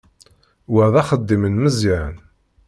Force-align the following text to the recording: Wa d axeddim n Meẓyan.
Wa 0.73 0.85
d 0.93 0.95
axeddim 1.01 1.43
n 1.47 1.55
Meẓyan. 1.63 2.15